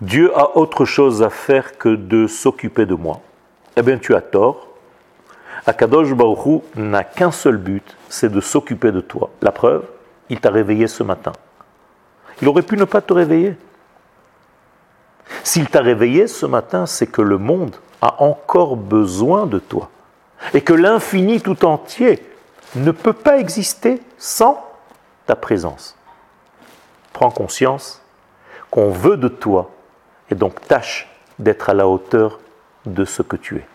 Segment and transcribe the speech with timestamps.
[0.00, 3.20] Dieu a autre chose à faire que de s'occuper de moi.
[3.76, 4.68] Eh bien, tu as tort.
[5.66, 9.28] Akadosh Baruchou n'a qu'un seul but, c'est de s'occuper de toi.
[9.42, 9.84] La preuve,
[10.30, 11.32] il t'a réveillé ce matin.
[12.40, 13.56] Il aurait pu ne pas te réveiller.
[15.44, 19.90] S'il t'a réveillé ce matin, c'est que le monde a encore besoin de toi.
[20.54, 22.24] Et que l'infini tout entier
[22.74, 24.66] ne peut pas exister sans
[25.26, 25.94] ta présence.
[27.12, 28.00] Prends conscience
[28.70, 29.70] qu'on veut de toi
[30.30, 31.08] et donc tâche
[31.38, 32.40] d'être à la hauteur
[32.86, 33.66] de ce que tu es.